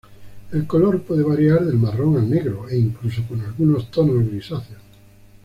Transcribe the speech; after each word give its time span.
El 0.51 0.65
color 0.65 1.03
puede 1.03 1.21
variar 1.21 1.63
del 1.63 1.75
marrón 1.77 2.17
al 2.17 2.27
negro, 2.27 2.67
e 2.67 2.75
incluso 2.75 3.21
con 3.27 3.39
algunos 3.41 3.91
tonos 3.91 4.27
grisáceos. 4.27 4.81